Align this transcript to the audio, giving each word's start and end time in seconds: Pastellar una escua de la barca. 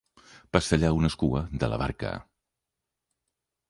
Pastellar 0.55 0.89
una 1.01 1.11
escua 1.13 1.43
de 1.65 1.71
la 1.75 1.81
barca. 1.85 2.17